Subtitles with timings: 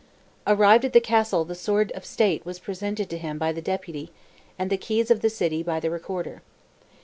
[0.47, 4.11] Arrived at the castle the sword of state was presented to him by the deputy,
[4.57, 6.41] and the keys of the city by the recorder.